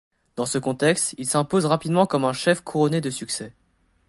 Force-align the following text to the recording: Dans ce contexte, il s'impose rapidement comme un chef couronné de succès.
Dans 0.35 0.47
ce 0.47 0.57
contexte, 0.57 1.13
il 1.19 1.27
s'impose 1.29 1.67
rapidement 1.67 2.07
comme 2.07 2.25
un 2.25 2.33
chef 2.33 2.61
couronné 2.61 3.01
de 3.01 3.11
succès. 3.11 3.53